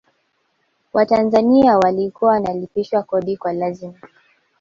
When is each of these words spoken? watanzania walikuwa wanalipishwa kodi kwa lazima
watanzania 0.93 1.77
walikuwa 1.77 2.31
wanalipishwa 2.31 3.03
kodi 3.03 3.37
kwa 3.37 3.53
lazima 3.53 3.99